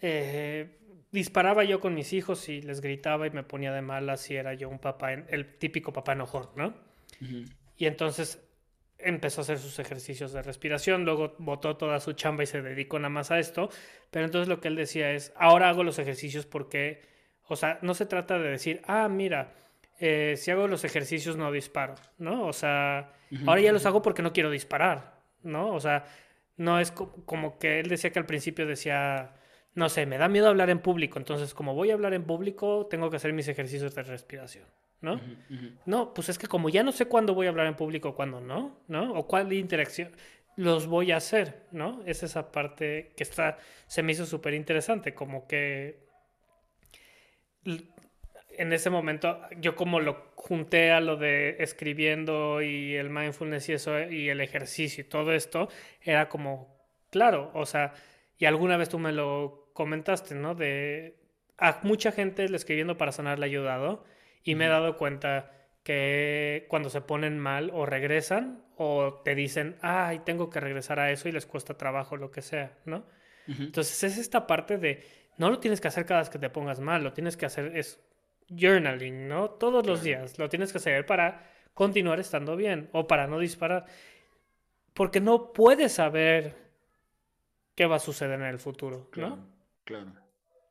eh, 0.00 0.78
disparaba 1.10 1.64
yo 1.64 1.80
con 1.80 1.92
mis 1.92 2.12
hijos 2.12 2.48
y 2.48 2.62
les 2.62 2.80
gritaba 2.80 3.26
y 3.26 3.30
me 3.30 3.42
ponía 3.42 3.72
de 3.72 3.82
malas 3.82 4.30
y 4.30 4.36
era 4.36 4.54
yo 4.54 4.68
un 4.68 4.78
papá, 4.78 5.12
el 5.12 5.58
típico 5.58 5.92
papá 5.92 6.12
enojón, 6.12 6.50
¿no? 6.54 6.91
Y 7.76 7.86
entonces 7.86 8.40
empezó 8.98 9.40
a 9.40 9.42
hacer 9.42 9.58
sus 9.58 9.78
ejercicios 9.78 10.32
de 10.32 10.42
respiración, 10.42 11.04
luego 11.04 11.34
botó 11.38 11.76
toda 11.76 12.00
su 12.00 12.12
chamba 12.12 12.42
y 12.42 12.46
se 12.46 12.62
dedicó 12.62 12.98
nada 12.98 13.10
más 13.10 13.30
a 13.30 13.38
esto, 13.38 13.68
pero 14.10 14.24
entonces 14.24 14.48
lo 14.48 14.60
que 14.60 14.68
él 14.68 14.76
decía 14.76 15.12
es, 15.12 15.32
ahora 15.36 15.68
hago 15.68 15.84
los 15.84 15.98
ejercicios 15.98 16.46
porque, 16.46 17.02
o 17.48 17.56
sea, 17.56 17.78
no 17.82 17.94
se 17.94 18.06
trata 18.06 18.38
de 18.38 18.50
decir, 18.50 18.82
ah, 18.86 19.08
mira, 19.08 19.52
eh, 19.98 20.34
si 20.36 20.50
hago 20.50 20.68
los 20.68 20.84
ejercicios 20.84 21.36
no 21.36 21.50
disparo, 21.52 21.94
¿no? 22.18 22.46
O 22.46 22.52
sea, 22.52 23.12
ahora 23.46 23.60
ya 23.60 23.72
los 23.72 23.86
hago 23.86 24.02
porque 24.02 24.22
no 24.22 24.32
quiero 24.32 24.50
disparar, 24.50 25.20
¿no? 25.42 25.74
O 25.74 25.80
sea, 25.80 26.04
no 26.56 26.80
es 26.80 26.92
como 26.92 27.58
que 27.58 27.80
él 27.80 27.88
decía 27.88 28.10
que 28.10 28.18
al 28.18 28.26
principio 28.26 28.66
decía, 28.66 29.34
no 29.74 29.88
sé, 29.88 30.06
me 30.06 30.18
da 30.18 30.28
miedo 30.28 30.48
hablar 30.48 30.70
en 30.70 30.80
público, 30.80 31.18
entonces 31.18 31.54
como 31.54 31.74
voy 31.74 31.90
a 31.90 31.94
hablar 31.94 32.14
en 32.14 32.24
público, 32.24 32.86
tengo 32.90 33.10
que 33.10 33.16
hacer 33.16 33.32
mis 33.32 33.48
ejercicios 33.48 33.94
de 33.94 34.02
respiración. 34.02 34.66
¿No? 35.02 35.20
No, 35.84 36.14
pues 36.14 36.28
es 36.28 36.38
que 36.38 36.46
como 36.46 36.68
ya 36.68 36.82
no 36.82 36.92
sé 36.92 37.06
cuándo 37.06 37.34
voy 37.34 37.46
a 37.46 37.50
hablar 37.50 37.66
en 37.66 37.76
público 37.76 38.14
cuándo 38.14 38.40
no, 38.40 38.78
¿no? 38.88 39.12
O 39.12 39.26
cuál 39.26 39.52
interacción 39.52 40.12
los 40.56 40.86
voy 40.86 41.12
a 41.12 41.16
hacer, 41.16 41.66
¿no? 41.72 42.02
Es 42.06 42.22
esa 42.22 42.52
parte 42.52 43.12
que 43.16 43.22
está, 43.24 43.58
se 43.86 44.02
me 44.02 44.12
hizo 44.12 44.26
súper 44.26 44.54
interesante, 44.54 45.14
como 45.14 45.46
que 45.46 46.06
en 47.64 48.72
ese 48.72 48.90
momento 48.90 49.40
yo 49.60 49.74
como 49.74 50.00
lo 50.00 50.32
junté 50.34 50.92
a 50.92 51.00
lo 51.00 51.16
de 51.16 51.56
escribiendo 51.60 52.62
y 52.62 52.94
el 52.94 53.10
mindfulness 53.10 53.68
y 53.68 53.72
eso 53.72 54.00
y 54.02 54.28
el 54.28 54.40
ejercicio 54.40 55.02
y 55.02 55.08
todo 55.08 55.32
esto, 55.32 55.68
era 56.00 56.28
como, 56.28 56.76
claro, 57.10 57.50
o 57.54 57.66
sea, 57.66 57.94
y 58.38 58.44
alguna 58.44 58.76
vez 58.76 58.88
tú 58.88 58.98
me 58.98 59.12
lo 59.12 59.70
comentaste, 59.72 60.34
¿no? 60.34 60.54
De 60.54 61.16
a 61.58 61.80
mucha 61.82 62.12
gente 62.12 62.44
el 62.44 62.54
escribiendo 62.54 62.98
para 62.98 63.12
sanar 63.12 63.38
le 63.38 63.46
ha 63.46 63.48
ayudado 63.48 64.04
y 64.44 64.54
me 64.54 64.66
he 64.66 64.68
dado 64.68 64.96
cuenta 64.96 65.50
que 65.82 66.66
cuando 66.68 66.90
se 66.90 67.00
ponen 67.00 67.38
mal 67.38 67.70
o 67.72 67.86
regresan 67.86 68.64
o 68.76 69.20
te 69.24 69.34
dicen, 69.34 69.76
ay, 69.82 70.20
tengo 70.20 70.50
que 70.50 70.60
regresar 70.60 71.00
a 71.00 71.10
eso 71.10 71.28
y 71.28 71.32
les 71.32 71.46
cuesta 71.46 71.76
trabajo, 71.76 72.16
lo 72.16 72.30
que 72.30 72.42
sea, 72.42 72.78
¿no? 72.84 73.04
Entonces 73.46 74.04
es 74.04 74.18
esta 74.18 74.46
parte 74.46 74.78
de, 74.78 75.04
no 75.36 75.50
lo 75.50 75.58
tienes 75.58 75.80
que 75.80 75.88
hacer 75.88 76.06
cada 76.06 76.20
vez 76.20 76.30
que 76.30 76.38
te 76.38 76.50
pongas 76.50 76.78
mal, 76.78 77.02
lo 77.02 77.12
tienes 77.12 77.36
que 77.36 77.46
hacer, 77.46 77.76
es 77.76 78.00
journaling, 78.48 79.28
¿no? 79.28 79.50
Todos 79.50 79.84
los 79.86 80.02
días, 80.02 80.38
lo 80.38 80.48
tienes 80.48 80.70
que 80.70 80.78
hacer 80.78 81.04
para 81.06 81.50
continuar 81.74 82.20
estando 82.20 82.56
bien 82.56 82.88
o 82.92 83.06
para 83.06 83.26
no 83.26 83.38
disparar. 83.38 83.86
Porque 84.94 85.20
no 85.20 85.52
puedes 85.52 85.92
saber 85.92 86.54
qué 87.74 87.86
va 87.86 87.96
a 87.96 88.00
suceder 88.00 88.40
en 88.40 88.46
el 88.46 88.58
futuro, 88.58 89.10
¿no? 89.16 89.48
Claro. 89.84 90.12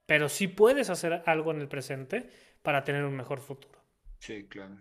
Pero 0.06 0.30
sí 0.30 0.48
puedes 0.48 0.90
hacer 0.90 1.24
algo 1.26 1.52
en 1.52 1.62
el 1.62 1.68
presente 1.68 2.30
para 2.62 2.84
tener 2.84 3.04
un 3.04 3.16
mejor 3.16 3.40
futuro. 3.40 3.80
Sí, 4.20 4.48
claro. 4.48 4.78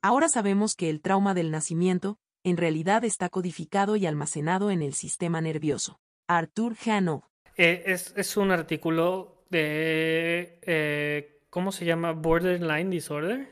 Ahora 0.00 0.28
sabemos 0.28 0.76
que 0.76 0.90
el 0.90 1.00
trauma 1.00 1.34
del 1.34 1.50
nacimiento, 1.50 2.18
en 2.44 2.56
realidad 2.56 3.04
está 3.04 3.28
codificado 3.28 3.96
y 3.96 4.06
almacenado 4.06 4.70
en 4.70 4.82
el 4.82 4.94
sistema 4.94 5.40
nervioso. 5.40 6.00
Arthur 6.28 6.76
Hano. 6.86 7.28
Eh, 7.56 7.82
es, 7.86 8.36
un 8.36 8.52
artículo 8.52 9.44
de, 9.50 10.60
eh, 10.62 11.40
¿cómo 11.50 11.72
se 11.72 11.84
llama? 11.84 12.12
Borderline 12.12 12.90
Disorder. 12.90 13.48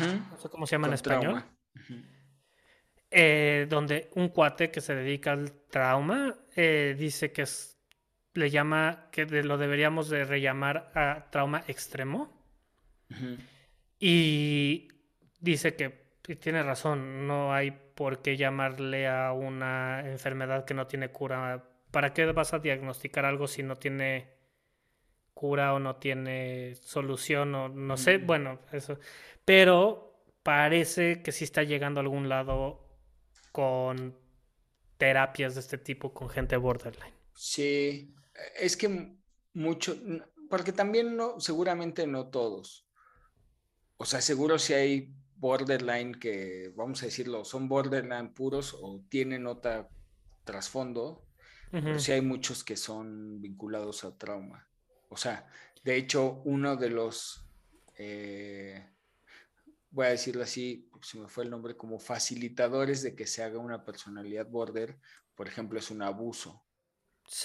No 0.00 0.38
sé 0.38 0.48
cómo 0.48 0.66
se 0.66 0.72
llama 0.72 0.88
en 0.88 0.94
español. 0.94 1.44
Eh, 3.08 3.66
donde 3.70 4.10
un 4.16 4.30
cuate 4.30 4.72
que 4.72 4.80
se 4.80 4.94
dedica 4.96 5.30
al 5.30 5.52
trauma 5.70 6.36
dice 6.56 7.30
que 7.30 7.42
es 7.42 7.75
le 8.36 8.50
llama, 8.50 9.08
que 9.10 9.26
lo 9.26 9.58
deberíamos 9.58 10.08
de 10.08 10.24
rellamar 10.24 10.90
a 10.94 11.28
trauma 11.30 11.64
extremo. 11.68 12.32
Y 13.98 14.88
dice 15.40 15.74
que 15.74 16.06
tiene 16.40 16.62
razón, 16.62 17.26
no 17.26 17.52
hay 17.52 17.70
por 17.70 18.20
qué 18.20 18.36
llamarle 18.36 19.08
a 19.08 19.32
una 19.32 20.00
enfermedad 20.04 20.64
que 20.64 20.74
no 20.74 20.86
tiene 20.86 21.10
cura. 21.10 21.64
¿Para 21.90 22.12
qué 22.12 22.26
vas 22.26 22.52
a 22.52 22.58
diagnosticar 22.58 23.24
algo 23.24 23.46
si 23.46 23.62
no 23.62 23.76
tiene 23.76 24.34
cura 25.34 25.74
o 25.74 25.78
no 25.78 25.96
tiene 25.96 26.74
solución 26.76 27.54
o 27.54 27.68
no 27.68 27.96
sé? 27.96 28.18
Bueno, 28.18 28.60
eso. 28.72 28.98
Pero 29.44 30.24
parece 30.42 31.22
que 31.22 31.32
sí 31.32 31.44
está 31.44 31.62
llegando 31.62 32.00
a 32.00 32.02
algún 32.02 32.28
lado 32.28 32.86
con 33.52 34.16
terapias 34.98 35.54
de 35.54 35.60
este 35.60 35.78
tipo 35.78 36.12
con 36.12 36.28
gente 36.28 36.56
borderline. 36.56 37.14
Sí, 37.34 38.14
es 38.58 38.76
que 38.76 39.16
mucho, 39.54 39.96
porque 40.48 40.72
también 40.72 41.16
no, 41.16 41.40
seguramente 41.40 42.06
no 42.06 42.28
todos. 42.28 42.86
O 43.96 44.04
sea, 44.04 44.20
seguro 44.20 44.58
si 44.58 44.74
hay 44.74 45.14
borderline 45.36 46.14
que, 46.14 46.72
vamos 46.76 47.02
a 47.02 47.06
decirlo, 47.06 47.44
son 47.44 47.68
borderline 47.68 48.32
puros 48.32 48.76
o 48.78 49.04
tienen 49.08 49.46
otra 49.46 49.88
trasfondo, 50.44 51.26
pero 51.70 51.98
sí 51.98 52.12
hay 52.12 52.22
muchos 52.22 52.64
que 52.64 52.76
son 52.76 53.40
vinculados 53.40 54.04
a 54.04 54.16
trauma. 54.16 54.66
O 55.08 55.16
sea, 55.16 55.46
de 55.84 55.96
hecho, 55.96 56.42
uno 56.44 56.76
de 56.76 56.90
los, 56.90 57.48
eh, 57.98 58.88
voy 59.90 60.06
a 60.06 60.10
decirlo 60.10 60.42
así, 60.42 60.90
se 61.02 61.18
me 61.18 61.28
fue 61.28 61.44
el 61.44 61.50
nombre, 61.50 61.76
como 61.76 61.98
facilitadores 61.98 63.02
de 63.02 63.14
que 63.14 63.26
se 63.26 63.42
haga 63.42 63.58
una 63.58 63.84
personalidad 63.84 64.46
border, 64.48 64.98
por 65.34 65.48
ejemplo, 65.48 65.78
es 65.78 65.90
un 65.90 66.02
abuso. 66.02 66.65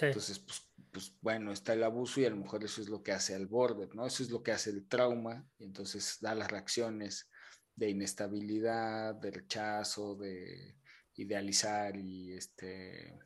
Entonces, 0.01 0.39
pues, 0.39 0.71
pues, 0.91 1.13
bueno, 1.21 1.51
está 1.51 1.73
el 1.73 1.83
abuso 1.83 2.19
y 2.19 2.25
a 2.25 2.29
lo 2.29 2.35
mejor 2.35 2.63
eso 2.63 2.81
es 2.81 2.89
lo 2.89 3.01
que 3.01 3.11
hace 3.11 3.35
el 3.35 3.47
border, 3.47 3.95
¿no? 3.95 4.05
Eso 4.05 4.23
es 4.23 4.29
lo 4.29 4.43
que 4.43 4.51
hace 4.51 4.69
el 4.69 4.88
trauma 4.88 5.47
y 5.57 5.63
entonces 5.63 6.17
da 6.21 6.35
las 6.35 6.51
reacciones 6.51 7.29
de 7.75 7.89
inestabilidad, 7.89 9.15
de 9.15 9.31
rechazo, 9.31 10.15
de 10.15 10.75
idealizar 11.15 11.95
y 11.95 12.33
este, 12.33 13.17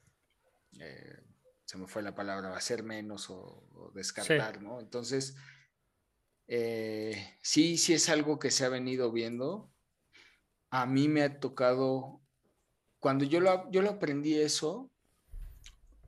eh, 0.80 1.24
se 1.66 1.78
me 1.78 1.88
fue 1.88 2.04
la 2.04 2.14
palabra, 2.14 2.56
hacer 2.56 2.84
menos 2.84 3.30
o, 3.30 3.92
descartar, 3.96 4.62
¿no? 4.62 4.80
Entonces, 4.80 5.36
eh, 6.48 7.38
sí, 7.42 7.78
sí 7.78 7.94
es 7.94 8.10
algo 8.10 8.38
que 8.38 8.52
se 8.52 8.66
ha 8.66 8.70
venido 8.70 9.12
viendo. 9.12 9.72
A 10.70 10.86
mí 10.86 11.08
me 11.08 11.24
ha 11.24 11.40
tocado, 11.40 12.22
cuando 13.00 13.26
yo 13.26 13.40
lo, 13.40 13.70
yo 13.72 13.82
lo 13.82 13.92
aprendí 13.92 14.36
eso, 14.36 14.92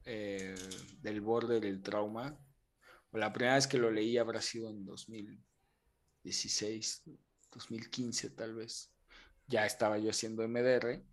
eh, 0.08 0.56
del 1.02 1.22
borde 1.22 1.60
del 1.60 1.82
trauma, 1.82 2.38
la 3.12 3.34
primera 3.34 3.56
vez 3.56 3.68
que 3.68 3.78
lo 3.78 3.92
leí 3.92 4.18
habrá 4.18 4.42
sido 4.42 4.70
en 4.70 4.86
2016, 4.86 7.04
2015 7.52 8.30
tal 8.32 8.56
vez. 8.56 8.92
Ya 9.48 9.66
estaba 9.66 9.98
yo 9.98 10.10
haciendo 10.10 10.48
MDR. 10.48 11.04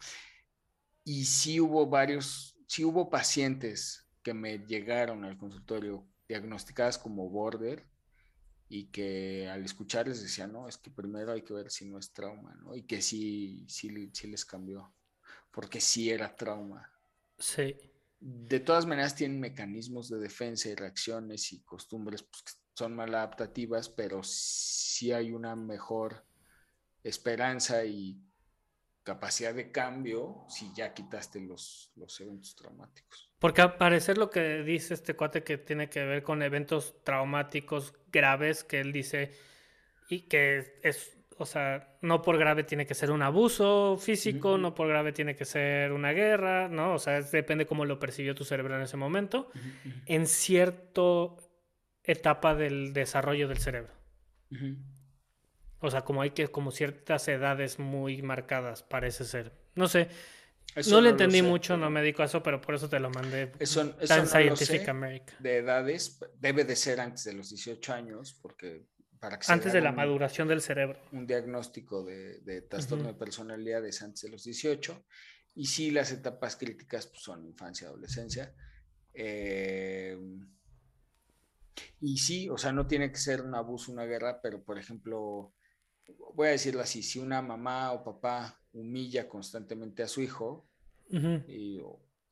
Y 1.04 1.24
sí 1.24 1.60
hubo 1.60 1.86
varios, 1.86 2.56
sí 2.66 2.84
hubo 2.84 3.10
pacientes 3.10 4.06
que 4.22 4.34
me 4.34 4.58
llegaron 4.58 5.24
al 5.24 5.36
consultorio 5.36 6.06
diagnosticadas 6.26 6.98
como 6.98 7.28
border 7.28 7.86
y 8.68 8.86
que 8.86 9.48
al 9.48 9.64
escucharles 9.64 10.22
decían, 10.22 10.52
no, 10.52 10.68
es 10.68 10.78
que 10.78 10.90
primero 10.90 11.32
hay 11.32 11.42
que 11.42 11.52
ver 11.52 11.70
si 11.70 11.84
no 11.84 11.98
es 11.98 12.12
trauma, 12.12 12.54
¿no? 12.56 12.74
Y 12.74 12.84
que 12.84 13.02
sí, 13.02 13.66
sí, 13.68 14.10
sí 14.12 14.26
les 14.28 14.44
cambió, 14.44 14.94
porque 15.50 15.80
sí 15.80 16.10
era 16.10 16.34
trauma. 16.34 16.90
Sí. 17.38 17.76
De 18.20 18.60
todas 18.60 18.86
maneras 18.86 19.14
tienen 19.14 19.40
mecanismos 19.40 20.08
de 20.08 20.18
defensa 20.18 20.68
y 20.68 20.74
reacciones 20.74 21.52
y 21.52 21.62
costumbres 21.62 22.22
pues, 22.22 22.42
que 22.42 22.52
son 22.74 22.94
maladaptativas, 22.94 23.88
pero 23.88 24.22
sí 24.22 25.12
hay 25.12 25.32
una 25.32 25.56
mejor 25.56 26.24
esperanza 27.02 27.84
y 27.84 28.18
capacidad 29.02 29.54
de 29.54 29.70
cambio 29.70 30.46
si 30.48 30.72
ya 30.74 30.94
quitaste 30.94 31.40
los, 31.40 31.92
los 31.96 32.18
eventos 32.20 32.56
traumáticos. 32.56 33.30
Porque 33.38 33.60
al 33.60 33.76
parecer 33.76 34.16
lo 34.16 34.30
que 34.30 34.62
dice 34.62 34.94
este 34.94 35.14
cuate 35.14 35.44
que 35.44 35.58
tiene 35.58 35.90
que 35.90 36.02
ver 36.04 36.22
con 36.22 36.42
eventos 36.42 37.02
traumáticos 37.04 37.92
graves, 38.10 38.64
que 38.64 38.80
él 38.80 38.90
dice, 38.92 39.36
y 40.08 40.22
que 40.22 40.80
es, 40.82 41.18
o 41.36 41.46
sea, 41.46 41.96
no 42.00 42.22
por 42.22 42.38
grave 42.38 42.64
tiene 42.64 42.86
que 42.86 42.94
ser 42.94 43.10
un 43.10 43.22
abuso 43.22 43.96
físico, 43.98 44.56
no 44.56 44.74
por 44.74 44.88
grave 44.88 45.12
tiene 45.12 45.34
que 45.34 45.44
ser 45.44 45.92
una 45.92 46.12
guerra, 46.12 46.68
¿no? 46.68 46.94
O 46.94 46.98
sea, 46.98 47.20
depende 47.22 47.66
cómo 47.66 47.84
lo 47.84 47.98
percibió 47.98 48.34
tu 48.34 48.44
cerebro 48.44 48.76
en 48.76 48.82
ese 48.82 48.96
momento, 48.96 49.50
en 50.06 50.26
cierta 50.26 51.02
etapa 52.04 52.54
del 52.54 52.92
desarrollo 52.92 53.48
del 53.48 53.58
cerebro. 53.58 53.92
O 55.80 55.90
sea, 55.90 56.02
como 56.02 56.22
hay 56.22 56.30
que, 56.30 56.48
como 56.48 56.70
ciertas 56.70 57.26
edades 57.28 57.78
muy 57.78 58.22
marcadas, 58.22 58.82
parece 58.82 59.24
ser. 59.24 59.52
No 59.74 59.88
sé. 59.88 60.08
no 60.88 61.00
le 61.00 61.10
entendí 61.10 61.42
mucho, 61.42 61.76
no 61.76 61.90
me 61.90 62.00
dedico 62.00 62.22
a 62.22 62.26
eso, 62.26 62.42
pero 62.42 62.60
por 62.60 62.76
eso 62.76 62.88
te 62.88 63.00
lo 63.00 63.10
mandé. 63.10 63.52
Eso, 63.58 63.96
Scientific 64.00 64.88
America. 64.88 65.34
De 65.40 65.58
edades, 65.58 66.20
debe 66.38 66.64
de 66.64 66.76
ser 66.76 67.00
antes 67.00 67.24
de 67.24 67.32
los 67.32 67.50
18 67.50 67.92
años, 67.92 68.38
porque 68.40 68.86
para 69.24 69.38
que 69.38 69.50
Antes 69.50 69.72
de 69.72 69.80
la 69.80 69.90
maduración 69.90 70.48
del 70.48 70.60
cerebro. 70.60 71.00
Un 71.12 71.26
diagnóstico 71.26 72.04
de, 72.04 72.40
de 72.40 72.60
trastorno 72.60 73.06
de 73.06 73.14
personalidad 73.14 73.84
es 73.86 74.02
antes 74.02 74.20
de 74.20 74.28
los 74.28 74.44
18. 74.44 75.06
Y 75.54 75.64
sí, 75.64 75.90
las 75.90 76.12
etapas 76.12 76.56
críticas 76.56 77.06
pues, 77.06 77.22
son 77.22 77.46
infancia, 77.46 77.88
adolescencia. 77.88 78.54
Eh, 79.14 80.18
y 82.00 82.18
sí, 82.18 82.50
o 82.50 82.58
sea, 82.58 82.70
no 82.72 82.86
tiene 82.86 83.10
que 83.10 83.16
ser 83.16 83.40
un 83.40 83.54
abuso, 83.54 83.92
una 83.92 84.04
guerra, 84.04 84.40
pero 84.42 84.62
por 84.62 84.78
ejemplo, 84.78 85.54
voy 86.34 86.48
a 86.48 86.50
decirlo 86.50 86.82
así, 86.82 87.02
si 87.02 87.18
una 87.18 87.40
mamá 87.40 87.92
o 87.92 88.04
papá 88.04 88.60
humilla 88.74 89.26
constantemente 89.26 90.02
a 90.02 90.08
su 90.08 90.20
hijo, 90.20 90.68
y, 91.08 91.80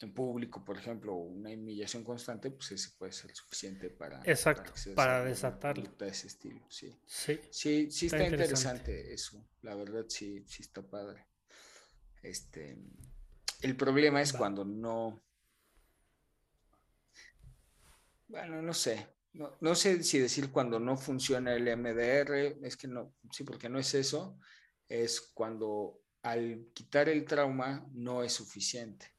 en 0.03 0.13
público, 0.13 0.65
por 0.65 0.79
ejemplo, 0.79 1.15
una 1.15 1.51
humillación 1.51 2.05
constante, 2.05 2.51
pues 2.51 2.73
ese 2.73 2.91
puede 2.99 3.13
ser 3.13 3.35
suficiente 3.35 3.91
para, 3.91 4.21
Exacto, 4.25 4.73
para, 4.95 5.25
desatarlo. 5.25 5.91
De 5.99 6.09
ese 6.09 6.27
estilo, 6.27 6.65
sí. 6.69 6.97
Sí, 7.07 7.41
sí, 7.51 7.91
sí 7.91 8.07
está, 8.07 8.25
interesante. 8.25 9.13
eso, 9.13 9.45
la 9.63 9.75
verdad 9.75 10.05
sí, 10.09 10.45
sí 10.47 10.63
está 10.63 10.83
padre. 10.83 11.27
Este, 12.23 12.79
el 13.63 13.77
problema 13.77 14.23
es 14.23 14.33
cuando 14.33 14.65
no, 14.65 15.23
bueno, 18.29 18.63
no 18.63 18.73
sé, 18.73 19.07
no, 19.35 19.75
sé 19.75 20.03
si 20.03 20.19
decir 20.19 20.51
cuando 20.51 20.79
no 20.79 20.97
funciona 20.97 21.55
el 21.55 21.65
MDR, 21.77 22.59
es 22.63 22.77
que 22.77 22.89
no, 22.89 23.15
sí, 23.31 23.45
porque 23.45 23.69
no 23.69 23.79
es 23.79 23.95
eso, 23.95 24.39
es 24.89 25.21
cuando 25.21 26.03
al 26.23 26.69
quitar 26.75 27.09
el 27.09 27.25
trauma 27.25 27.87
no 27.93 28.23
es 28.23 28.33
suficiente. 28.33 29.12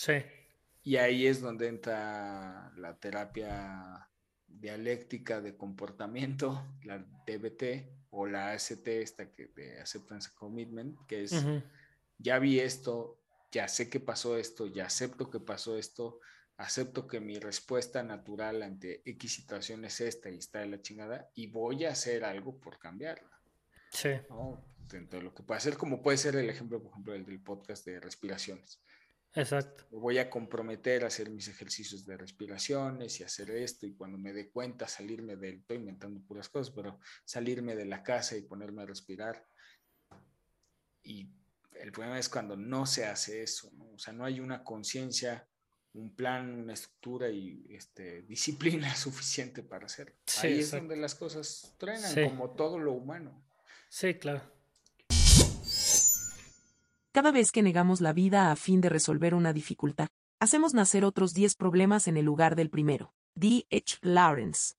Sí. 0.00 0.14
Y 0.82 0.96
ahí 0.96 1.26
es 1.26 1.42
donde 1.42 1.68
entra 1.68 2.72
la 2.76 2.98
terapia 2.98 4.08
dialéctica 4.46 5.42
de 5.42 5.58
comportamiento, 5.58 6.66
la 6.84 7.04
DBT 7.26 8.08
o 8.08 8.26
la 8.26 8.52
ACT, 8.52 8.88
esta 8.88 9.30
que 9.30 9.48
de 9.48 9.78
Acceptance 9.78 10.30
Commitment, 10.34 10.96
que 11.06 11.24
es, 11.24 11.44
ya 12.16 12.38
vi 12.38 12.60
esto, 12.60 13.20
ya 13.52 13.68
sé 13.68 13.90
que 13.90 14.00
pasó 14.00 14.38
esto, 14.38 14.66
ya 14.66 14.86
acepto 14.86 15.28
que 15.28 15.38
pasó 15.38 15.76
esto, 15.76 16.20
acepto 16.56 17.06
que 17.06 17.20
mi 17.20 17.38
respuesta 17.38 18.02
natural 18.02 18.62
ante 18.62 19.02
X 19.04 19.34
situación 19.34 19.84
es 19.84 20.00
esta 20.00 20.30
y 20.30 20.38
está 20.38 20.60
de 20.60 20.68
la 20.68 20.80
chingada 20.80 21.30
y 21.34 21.48
voy 21.48 21.84
a 21.84 21.90
hacer 21.90 22.24
algo 22.24 22.58
por 22.58 22.78
cambiarla. 22.78 23.38
Sí. 23.90 24.12
Dentro 24.88 25.18
de 25.18 25.24
lo 25.26 25.34
que 25.34 25.42
puede 25.42 25.58
hacer, 25.58 25.76
como 25.76 26.00
puede 26.00 26.16
ser 26.16 26.36
el 26.36 26.48
ejemplo, 26.48 26.82
por 26.82 26.90
ejemplo, 26.92 27.14
el 27.14 27.26
del 27.26 27.42
podcast 27.42 27.84
de 27.84 28.00
respiraciones. 28.00 28.80
Exacto. 29.34 29.84
Me 29.90 29.98
voy 29.98 30.18
a 30.18 30.28
comprometer 30.28 31.04
a 31.04 31.06
hacer 31.06 31.30
mis 31.30 31.48
ejercicios 31.48 32.04
de 32.04 32.16
respiraciones 32.16 33.20
y 33.20 33.24
hacer 33.24 33.50
esto 33.50 33.86
y 33.86 33.94
cuando 33.94 34.18
me 34.18 34.32
dé 34.32 34.50
cuenta 34.50 34.88
salirme 34.88 35.36
del, 35.36 35.60
estoy 35.60 35.76
inventando 35.76 36.20
puras 36.20 36.48
cosas, 36.48 36.74
pero 36.74 36.98
salirme 37.24 37.76
de 37.76 37.84
la 37.84 38.02
casa 38.02 38.36
y 38.36 38.42
ponerme 38.42 38.82
a 38.82 38.86
respirar. 38.86 39.46
Y 41.02 41.30
el 41.74 41.92
problema 41.92 42.18
es 42.18 42.28
cuando 42.28 42.56
no 42.56 42.86
se 42.86 43.06
hace 43.06 43.42
eso, 43.42 43.70
¿no? 43.72 43.92
o 43.92 43.98
sea, 43.98 44.12
no 44.12 44.24
hay 44.24 44.40
una 44.40 44.64
conciencia 44.64 45.46
un 45.92 46.14
plan, 46.14 46.60
una 46.60 46.74
estructura 46.74 47.28
y 47.28 47.66
este, 47.70 48.22
disciplina 48.22 48.94
suficiente 48.94 49.62
para 49.62 49.86
hacerlo. 49.86 50.14
Ahí 50.42 50.60
es 50.60 50.70
donde 50.70 50.96
las 50.96 51.14
cosas 51.14 51.74
truenan, 51.78 52.28
como 52.28 52.50
todo 52.50 52.78
lo 52.78 52.92
humano. 52.92 53.44
Sí, 53.88 54.14
claro. 54.14 54.59
Cada 57.12 57.32
vez 57.32 57.50
que 57.50 57.64
negamos 57.64 58.00
la 58.00 58.12
vida 58.12 58.52
a 58.52 58.56
fin 58.56 58.80
de 58.80 58.88
resolver 58.88 59.34
una 59.34 59.52
dificultad, 59.52 60.06
hacemos 60.38 60.74
nacer 60.74 61.04
otros 61.04 61.34
10 61.34 61.56
problemas 61.56 62.06
en 62.06 62.16
el 62.16 62.24
lugar 62.24 62.54
del 62.54 62.70
primero. 62.70 63.12
D. 63.34 63.66
H. 63.68 63.98
Lawrence. 64.02 64.74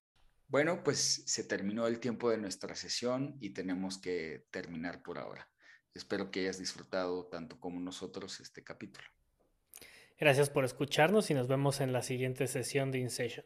Bueno, 0.47 0.81
pues 0.81 1.23
se 1.25 1.43
terminó 1.43 1.87
el 1.87 1.99
tiempo 1.99 2.29
de 2.29 2.37
nuestra 2.37 2.73
sesión 2.73 3.35
y 3.41 3.49
tenemos 3.49 3.97
que 3.97 4.47
terminar 4.49 5.03
por 5.03 5.17
ahora. 5.19 5.49
Espero 5.93 6.31
que 6.31 6.39
hayas 6.39 6.57
disfrutado 6.57 7.25
tanto 7.25 7.59
como 7.59 7.81
nosotros 7.81 8.39
este 8.39 8.63
capítulo. 8.63 9.05
Gracias 10.17 10.49
por 10.49 10.63
escucharnos 10.63 11.29
y 11.31 11.33
nos 11.33 11.49
vemos 11.49 11.81
en 11.81 11.91
la 11.91 12.01
siguiente 12.01 12.47
sesión 12.47 12.91
de 12.91 12.99
InSession. 12.99 13.45